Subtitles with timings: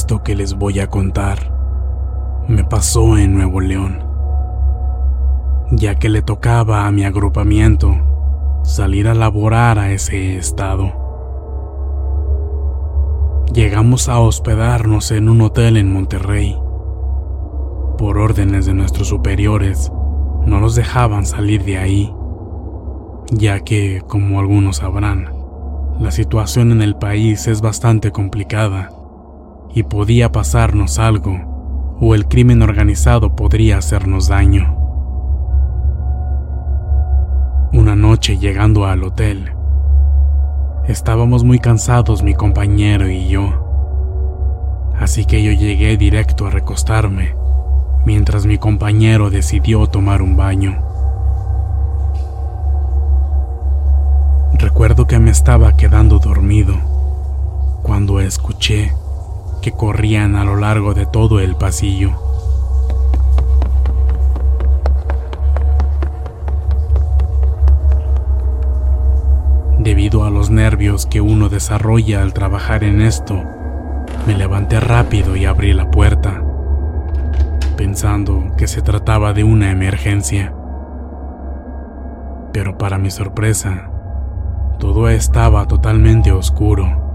[0.00, 1.52] Esto que les voy a contar
[2.46, 3.98] me pasó en Nuevo León,
[5.72, 7.96] ya que le tocaba a mi agrupamiento
[8.62, 10.92] salir a laborar a ese estado.
[13.52, 16.56] Llegamos a hospedarnos en un hotel en Monterrey.
[17.98, 19.90] Por órdenes de nuestros superiores,
[20.46, 22.14] no nos dejaban salir de ahí,
[23.32, 25.32] ya que, como algunos sabrán,
[25.98, 28.90] la situación en el país es bastante complicada
[29.74, 34.74] y podía pasarnos algo, o el crimen organizado podría hacernos daño.
[37.72, 39.52] Una noche llegando al hotel,
[40.86, 47.34] estábamos muy cansados mi compañero y yo, así que yo llegué directo a recostarme,
[48.04, 50.82] mientras mi compañero decidió tomar un baño.
[54.54, 56.74] Recuerdo que me estaba quedando dormido
[57.82, 58.92] cuando escuché
[59.72, 62.12] corrían a lo largo de todo el pasillo.
[69.78, 73.42] Debido a los nervios que uno desarrolla al trabajar en esto,
[74.26, 76.42] me levanté rápido y abrí la puerta,
[77.76, 80.52] pensando que se trataba de una emergencia.
[82.52, 83.90] Pero para mi sorpresa,
[84.78, 87.07] todo estaba totalmente oscuro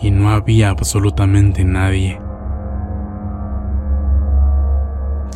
[0.00, 2.20] y no había absolutamente nadie.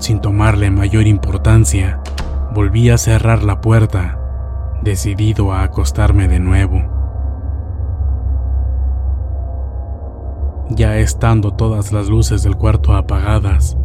[0.00, 2.00] Sin tomarle mayor importancia,
[2.54, 4.18] volví a cerrar la puerta,
[4.82, 6.96] decidido a acostarme de nuevo.
[10.70, 13.76] Ya estando todas las luces del cuarto apagadas,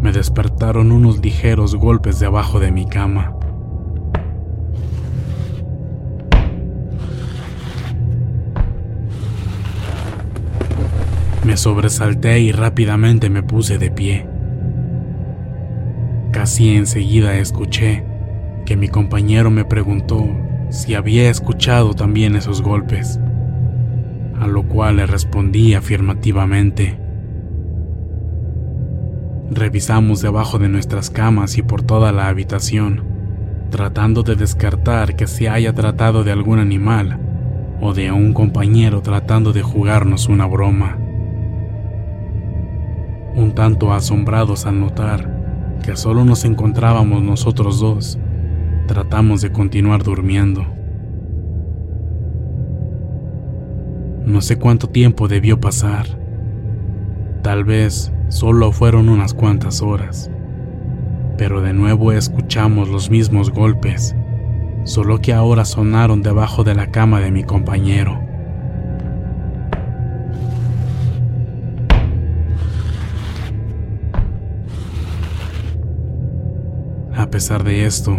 [0.00, 3.34] me despertaron unos ligeros golpes debajo de mi cama.
[11.50, 14.24] Me sobresalté y rápidamente me puse de pie.
[16.30, 18.04] Casi enseguida escuché
[18.64, 20.28] que mi compañero me preguntó
[20.68, 23.18] si había escuchado también esos golpes,
[24.38, 27.00] a lo cual le respondí afirmativamente.
[29.50, 33.02] Revisamos debajo de nuestras camas y por toda la habitación,
[33.70, 37.18] tratando de descartar que se haya tratado de algún animal
[37.80, 41.09] o de un compañero tratando de jugarnos una broma
[43.40, 45.40] un tanto asombrados al notar
[45.82, 48.18] que solo nos encontrábamos nosotros dos,
[48.86, 50.64] tratamos de continuar durmiendo.
[54.26, 56.06] No sé cuánto tiempo debió pasar.
[57.42, 60.30] Tal vez solo fueron unas cuantas horas.
[61.38, 64.14] Pero de nuevo escuchamos los mismos golpes,
[64.84, 68.20] solo que ahora sonaron debajo de la cama de mi compañero,
[77.30, 78.18] A pesar de esto,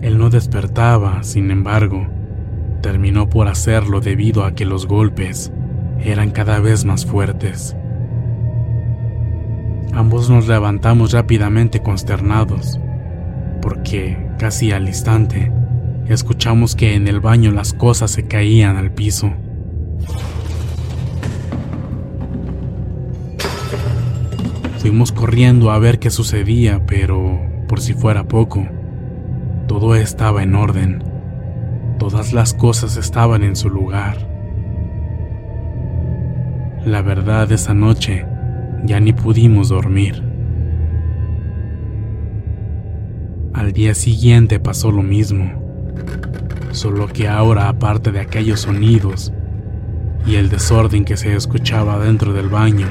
[0.00, 2.06] él no despertaba, sin embargo,
[2.82, 5.50] terminó por hacerlo debido a que los golpes
[5.98, 7.74] eran cada vez más fuertes.
[9.92, 12.78] Ambos nos levantamos rápidamente consternados,
[13.60, 15.50] porque casi al instante
[16.06, 19.32] escuchamos que en el baño las cosas se caían al piso.
[24.78, 28.66] Fuimos corriendo a ver qué sucedía, pero por si fuera poco,
[29.68, 31.04] todo estaba en orden.
[31.98, 34.16] Todas las cosas estaban en su lugar.
[36.84, 38.26] La verdad, esa noche
[38.84, 40.24] ya ni pudimos dormir.
[43.52, 45.52] Al día siguiente pasó lo mismo,
[46.70, 49.32] solo que ahora aparte de aquellos sonidos
[50.24, 52.86] y el desorden que se escuchaba dentro del baño,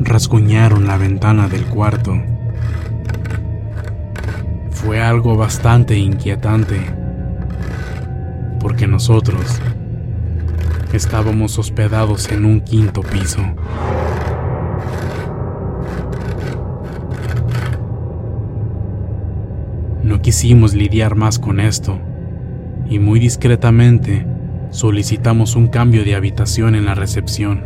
[0.00, 2.33] rasguñaron la ventana del cuarto.
[4.84, 6.78] Fue algo bastante inquietante,
[8.60, 9.58] porque nosotros
[10.92, 13.40] estábamos hospedados en un quinto piso.
[20.02, 21.98] No quisimos lidiar más con esto
[22.86, 24.26] y muy discretamente
[24.68, 27.64] solicitamos un cambio de habitación en la recepción.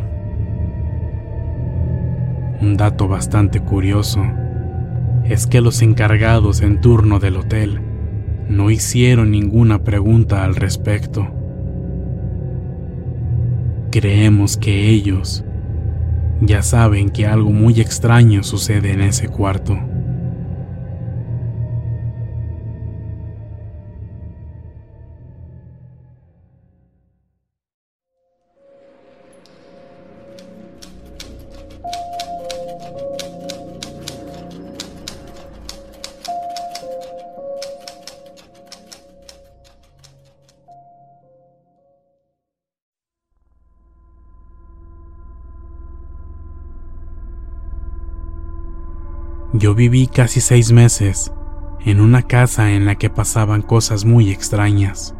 [2.60, 4.22] Un dato bastante curioso
[5.28, 7.80] es que los encargados en turno del hotel
[8.48, 11.28] no hicieron ninguna pregunta al respecto.
[13.90, 15.44] Creemos que ellos
[16.40, 19.78] ya saben que algo muy extraño sucede en ese cuarto.
[49.54, 51.32] Yo viví casi seis meses
[51.80, 55.14] en una casa en la que pasaban cosas muy extrañas.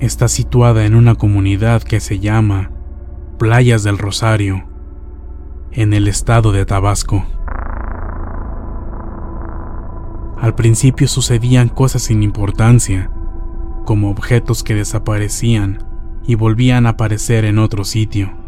[0.00, 2.70] Está situada en una comunidad que se llama
[3.38, 4.64] Playas del Rosario,
[5.72, 7.26] en el estado de Tabasco.
[10.40, 13.10] Al principio sucedían cosas sin importancia,
[13.84, 15.86] como objetos que desaparecían
[16.26, 18.43] y volvían a aparecer en otro sitio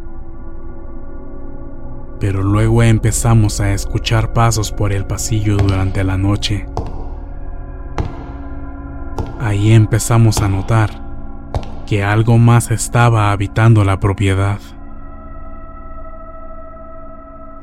[2.19, 6.67] pero luego empezamos a escuchar pasos por el pasillo durante la noche.
[9.41, 10.91] Ahí empezamos a notar
[11.87, 14.59] que algo más estaba habitando la propiedad.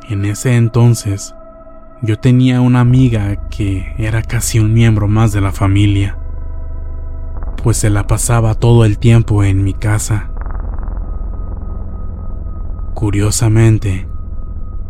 [0.09, 1.35] En ese entonces,
[2.01, 6.17] yo tenía una amiga que era casi un miembro más de la familia,
[7.63, 10.29] pues se la pasaba todo el tiempo en mi casa.
[12.93, 14.07] Curiosamente,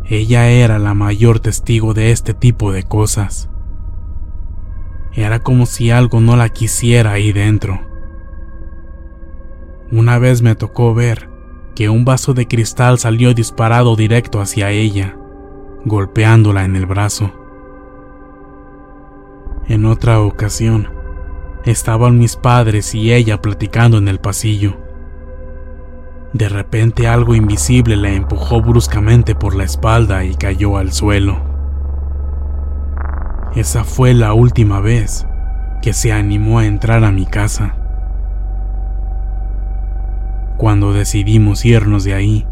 [0.06, 3.50] ella era la mayor testigo de este tipo de cosas.
[5.14, 7.80] Era como si algo no la quisiera ahí dentro.
[9.92, 11.30] Una vez me tocó ver
[11.76, 15.18] que un vaso de cristal salió disparado directo hacia ella,
[15.86, 17.31] golpeándola en el brazo.
[19.68, 20.90] En otra ocasión,
[21.64, 24.82] estaban mis padres y ella platicando en el pasillo.
[26.33, 31.37] De repente algo invisible la empujó bruscamente por la espalda y cayó al suelo.
[33.56, 35.28] Esa fue la última vez
[35.83, 37.75] que se animó a entrar a mi casa.
[40.57, 42.47] Cuando decidimos irnos de ahí,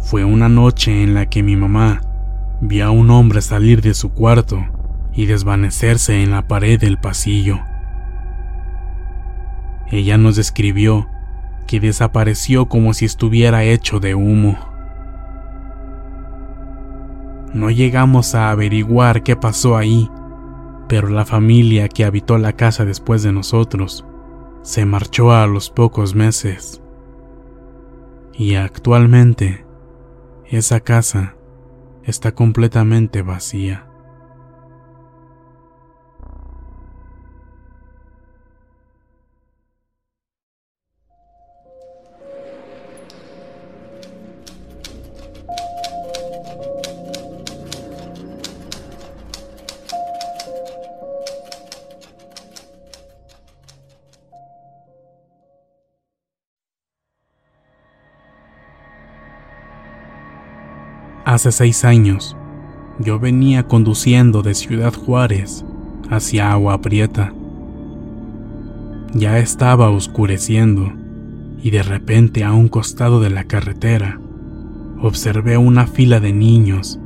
[0.00, 2.00] fue una noche en la que mi mamá
[2.60, 4.64] vio a un hombre salir de su cuarto
[5.12, 7.60] y desvanecerse en la pared del pasillo.
[9.92, 11.08] Ella nos describió
[11.66, 14.58] que desapareció como si estuviera hecho de humo.
[17.52, 20.10] No llegamos a averiguar qué pasó ahí,
[20.88, 24.04] pero la familia que habitó la casa después de nosotros
[24.62, 26.82] se marchó a los pocos meses.
[28.34, 29.64] Y actualmente
[30.44, 31.36] esa casa
[32.04, 33.85] está completamente vacía.
[61.26, 62.36] Hace seis años,
[63.00, 65.64] Yo venía conduciendo de Ciudad Juárez
[66.08, 67.34] hacia Agua Prieta.
[69.12, 70.92] Ya estaba oscureciendo
[71.60, 74.20] y de repente a un costado de la carretera
[75.02, 77.00] observé una fila de niños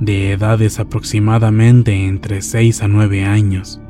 [0.00, 3.82] de edades aproximadamente entre 6 a 9 años.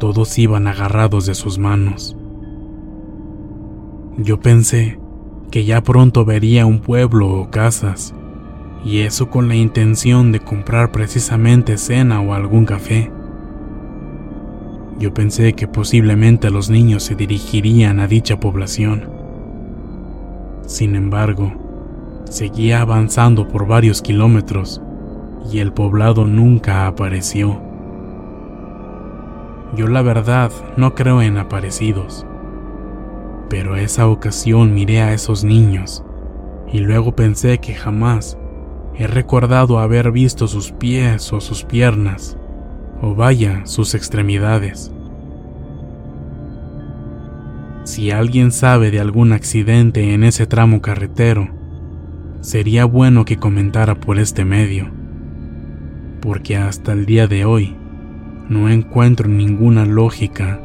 [0.00, 2.16] Todos iban agarrados de sus manos.
[4.18, 4.98] Yo pensé
[5.52, 8.12] que ya pronto vería un pueblo o casas,
[8.84, 13.10] y eso con la intención de comprar precisamente cena o algún café.
[14.98, 19.08] Yo pensé que posiblemente los niños se dirigirían a dicha población.
[20.66, 21.52] Sin embargo,
[22.24, 24.80] seguía avanzando por varios kilómetros
[25.50, 27.60] y el poblado nunca apareció.
[29.74, 32.26] Yo la verdad no creo en aparecidos,
[33.48, 36.04] pero esa ocasión miré a esos niños
[36.72, 38.36] y luego pensé que jamás
[38.96, 42.36] he recordado haber visto sus pies o sus piernas,
[43.00, 44.92] o vaya, sus extremidades.
[47.84, 51.48] Si alguien sabe de algún accidente en ese tramo carretero,
[52.40, 55.00] sería bueno que comentara por este medio
[56.20, 57.76] porque hasta el día de hoy
[58.48, 60.60] no encuentro ninguna lógica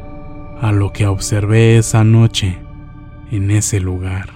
[0.60, 2.58] a lo que observé esa noche
[3.30, 4.35] en ese lugar.